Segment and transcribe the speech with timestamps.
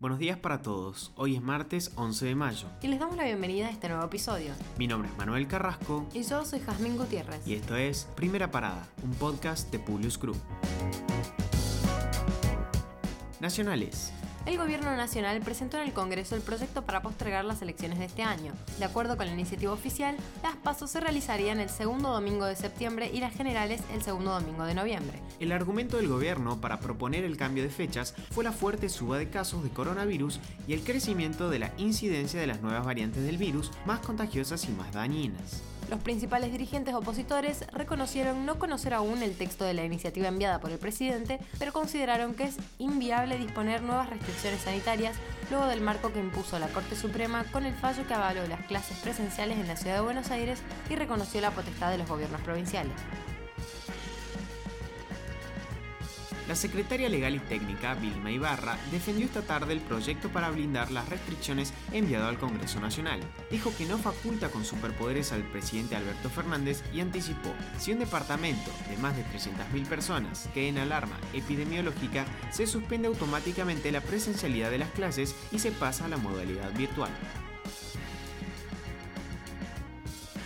[0.00, 2.68] Buenos días para todos, hoy es martes 11 de mayo.
[2.80, 4.54] Y les damos la bienvenida a este nuevo episodio.
[4.78, 6.06] Mi nombre es Manuel Carrasco.
[6.14, 7.46] Y yo soy Jazmín Gutiérrez.
[7.46, 10.38] Y esto es Primera Parada, un podcast de Publius Group.
[13.40, 14.14] Nacionales.
[14.46, 18.22] El Gobierno Nacional presentó en el Congreso el proyecto para postergar las elecciones de este
[18.22, 18.52] año.
[18.78, 23.10] De acuerdo con la iniciativa oficial, las pasos se realizarían el segundo domingo de septiembre
[23.12, 25.20] y las generales el segundo domingo de noviembre.
[25.40, 29.28] El argumento del gobierno para proponer el cambio de fechas fue la fuerte suba de
[29.28, 33.70] casos de coronavirus y el crecimiento de la incidencia de las nuevas variantes del virus
[33.84, 35.62] más contagiosas y más dañinas.
[35.90, 40.70] Los principales dirigentes opositores reconocieron no conocer aún el texto de la iniciativa enviada por
[40.70, 45.16] el presidente, pero consideraron que es inviable disponer nuevas restricciones sanitarias
[45.50, 48.98] luego del marco que impuso la Corte Suprema con el fallo que avaló las clases
[48.98, 52.94] presenciales en la ciudad de Buenos Aires y reconoció la potestad de los gobiernos provinciales.
[56.50, 61.08] La secretaria legal y técnica, Vilma Ibarra, defendió esta tarde el proyecto para blindar las
[61.08, 63.20] restricciones enviado al Congreso Nacional.
[63.52, 68.72] Dijo que no faculta con superpoderes al presidente Alberto Fernández y anticipó, si un departamento
[68.88, 74.78] de más de 300.000 personas queda en alarma epidemiológica, se suspende automáticamente la presencialidad de
[74.78, 77.12] las clases y se pasa a la modalidad virtual.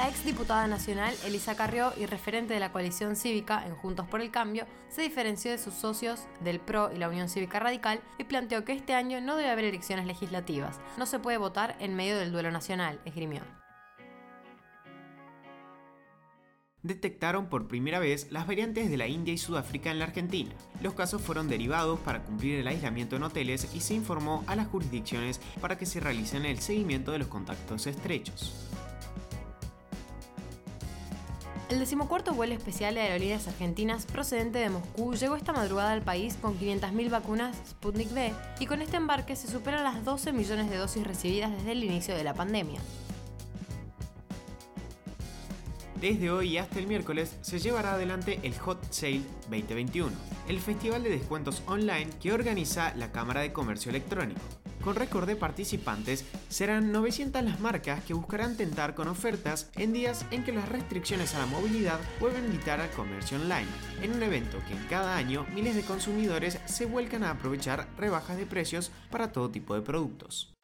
[0.00, 4.22] La ex diputada nacional Elisa Carrió y referente de la coalición cívica en Juntos por
[4.22, 8.24] el Cambio se diferenció de sus socios del PRO y la Unión Cívica Radical y
[8.24, 12.16] planteó que este año no debe haber elecciones legislativas, no se puede votar en medio
[12.16, 13.42] del duelo nacional, esgrimió.
[16.82, 20.54] detectaron por primera vez las variantes de la India y Sudáfrica en la Argentina.
[20.80, 24.68] Los casos fueron derivados para cumplir el aislamiento en hoteles y se informó a las
[24.68, 28.70] jurisdicciones para que se realicen el seguimiento de los contactos estrechos.
[31.70, 36.36] El decimocuarto vuelo especial de aerolíneas argentinas procedente de Moscú llegó esta madrugada al país
[36.42, 40.78] con 500.000 vacunas Sputnik V y con este embarque se superan las 12 millones de
[40.78, 42.80] dosis recibidas desde el inicio de la pandemia.
[46.00, 50.10] Desde hoy hasta el miércoles se llevará adelante el Hot Sale 2021,
[50.48, 54.40] el festival de descuentos online que organiza la Cámara de Comercio Electrónico.
[54.82, 60.24] Con récord de participantes, serán 900 las marcas que buscarán tentar con ofertas en días
[60.30, 63.68] en que las restricciones a la movilidad vuelven a invitar al comercio online,
[64.00, 68.38] en un evento que en cada año miles de consumidores se vuelcan a aprovechar rebajas
[68.38, 70.54] de precios para todo tipo de productos.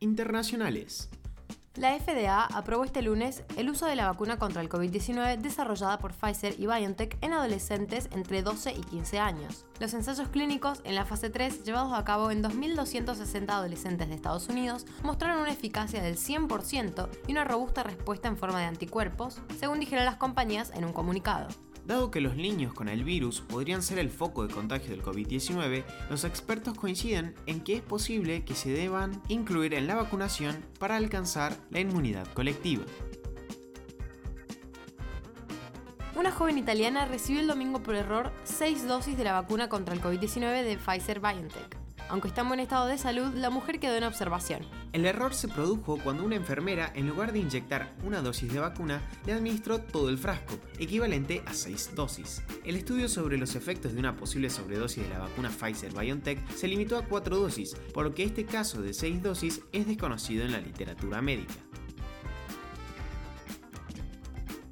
[0.00, 1.08] Internacionales.
[1.76, 6.12] La FDA aprobó este lunes el uso de la vacuna contra el COVID-19 desarrollada por
[6.12, 9.66] Pfizer y BioNTech en adolescentes entre 12 y 15 años.
[9.78, 14.48] Los ensayos clínicos en la fase 3, llevados a cabo en 2.260 adolescentes de Estados
[14.48, 19.78] Unidos, mostraron una eficacia del 100% y una robusta respuesta en forma de anticuerpos, según
[19.78, 21.46] dijeron las compañías en un comunicado.
[21.90, 25.82] Dado que los niños con el virus podrían ser el foco de contagio del COVID-19,
[26.08, 30.94] los expertos coinciden en que es posible que se deban incluir en la vacunación para
[30.94, 32.84] alcanzar la inmunidad colectiva.
[36.14, 40.00] Una joven italiana recibió el domingo por error seis dosis de la vacuna contra el
[40.00, 41.76] COVID-19 de Pfizer BioNTech.
[42.10, 44.66] Aunque está en buen estado de salud, la mujer quedó en observación.
[44.92, 49.00] El error se produjo cuando una enfermera, en lugar de inyectar una dosis de vacuna,
[49.26, 52.42] le administró todo el frasco, equivalente a 6 dosis.
[52.64, 56.66] El estudio sobre los efectos de una posible sobredosis de la vacuna Pfizer BioNTech se
[56.66, 60.50] limitó a 4 dosis, por lo que este caso de 6 dosis es desconocido en
[60.50, 61.54] la literatura médica.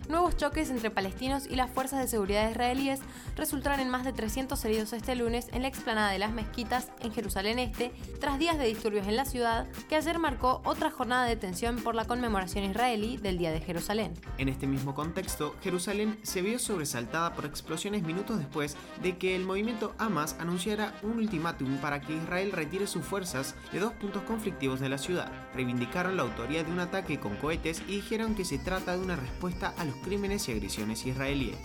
[0.08, 3.00] Nuevos choques entre palestinos y las fuerzas de seguridad israelíes
[3.36, 7.12] resultaron en más de 300 heridos este lunes en la explanada de las mezquitas en
[7.12, 11.36] Jerusalén Este, tras días de disturbios en la ciudad, que ayer marcó otra jornada de
[11.36, 14.14] tensión por la conmemoración israelí del Día de Jerusalén.
[14.38, 19.44] En este mismo contexto, Jerusalén se vio sobresaltada por explosiones minutos después de que el
[19.44, 24.80] movimiento Hamas anunciara un ultimátum para que Israel retire sus fuerzas de dos puntos conflictivos
[24.80, 25.30] de la ciudad.
[25.54, 29.16] Reivindicaron la autoría de un ataque con cohetes y dijeron que se trata de una
[29.16, 31.56] respuesta a los crímenes y agresiones israelíes.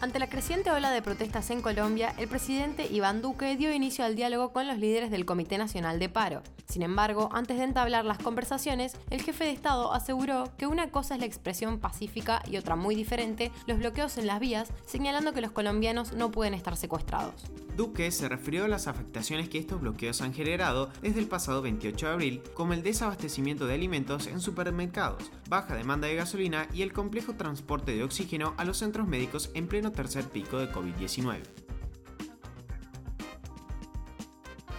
[0.00, 4.16] Ante la creciente ola de protestas en Colombia, el presidente Iván Duque dio inicio al
[4.16, 6.42] diálogo con los líderes del Comité Nacional de Paro.
[6.74, 11.14] Sin embargo, antes de entablar las conversaciones, el jefe de Estado aseguró que una cosa
[11.14, 15.40] es la expresión pacífica y otra muy diferente, los bloqueos en las vías, señalando que
[15.40, 17.44] los colombianos no pueden estar secuestrados.
[17.76, 22.06] Duque se refirió a las afectaciones que estos bloqueos han generado desde el pasado 28
[22.06, 26.92] de abril, como el desabastecimiento de alimentos en supermercados, baja demanda de gasolina y el
[26.92, 31.63] complejo transporte de oxígeno a los centros médicos en pleno tercer pico de COVID-19.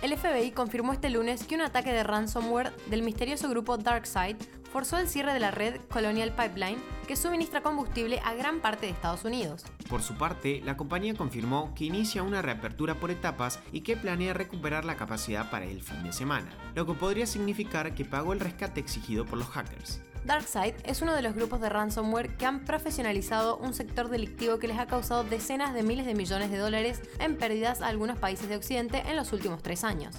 [0.06, 4.38] El FBI confirmó este lunes que un ataque de ransomware del misterioso grupo DarkSide
[4.72, 8.92] forzó el cierre de la red Colonial Pipeline, que suministra combustible a gran parte de
[8.92, 9.66] Estados Unidos.
[9.90, 14.36] Por su parte, la compañía confirmó que inicia una reapertura por etapas y que planea
[14.36, 18.42] recuperar la capacidad para el fin de semana, lo que podría significar que pagó el
[18.42, 20.02] rescate exigido por los hackers.
[20.25, 24.68] DarkSide es uno de los grupos de ransomware que han profesionalizado un sector delictivo que
[24.68, 28.50] les ha causado decenas de miles de millones de dólares en pérdidas a algunos países
[28.50, 30.16] de Occidente en los últimos tres años.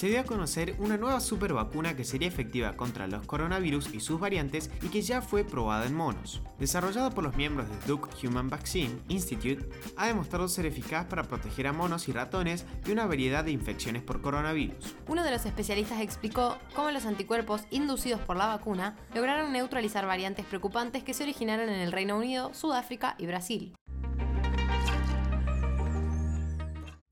[0.00, 4.00] Se dio a conocer una nueva super vacuna que sería efectiva contra los coronavirus y
[4.00, 6.40] sus variantes y que ya fue probada en monos.
[6.58, 9.68] Desarrollada por los miembros de Duke Human Vaccine Institute,
[9.98, 14.02] ha demostrado ser eficaz para proteger a monos y ratones de una variedad de infecciones
[14.02, 14.96] por coronavirus.
[15.06, 20.46] Uno de los especialistas explicó cómo los anticuerpos inducidos por la vacuna lograron neutralizar variantes
[20.46, 23.74] preocupantes que se originaron en el Reino Unido, Sudáfrica y Brasil.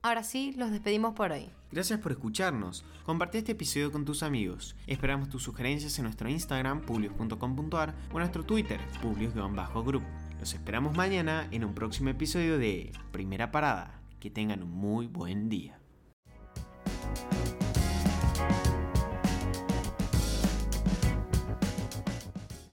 [0.00, 1.50] Ahora sí, los despedimos por hoy.
[1.72, 2.84] Gracias por escucharnos.
[3.04, 4.76] Comparte este episodio con tus amigos.
[4.86, 10.04] Esperamos tus sugerencias en nuestro Instagram, publius.com.ar o en nuestro Twitter, publius-group.
[10.38, 14.00] Los esperamos mañana en un próximo episodio de Primera Parada.
[14.20, 15.80] Que tengan un muy buen día.